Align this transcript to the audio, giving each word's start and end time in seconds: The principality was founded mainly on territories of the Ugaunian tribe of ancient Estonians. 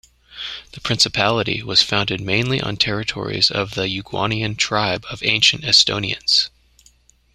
The 0.71 0.81
principality 0.81 1.61
was 1.61 1.83
founded 1.83 2.21
mainly 2.21 2.59
on 2.59 2.75
territories 2.77 3.51
of 3.51 3.75
the 3.75 3.83
Ugaunian 3.87 4.57
tribe 4.57 5.05
of 5.11 5.21
ancient 5.23 5.63
Estonians. 5.63 6.49